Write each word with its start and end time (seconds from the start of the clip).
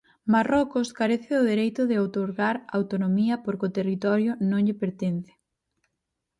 Marrocos 0.33 0.87
carece 0.99 1.31
do 1.35 1.47
dereito 1.51 1.81
de 1.89 1.99
outorgar 2.03 2.55
autonomía 2.77 3.35
porque 3.45 3.67
o 3.67 3.75
territorio 3.77 4.31
non 4.49 4.63
lle 4.65 4.79
pertence. 4.83 5.33